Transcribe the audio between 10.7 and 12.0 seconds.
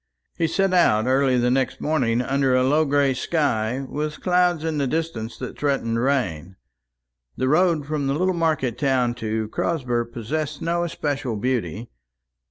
especial beauty.